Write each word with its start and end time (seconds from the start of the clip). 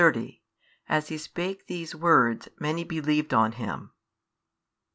30 0.01 0.41
As 0.89 1.09
He 1.09 1.17
spake 1.19 1.67
these 1.67 1.93
words, 1.93 2.49
many 2.59 2.83
believed 2.83 3.35
on 3.35 3.51
Him. 3.51 3.91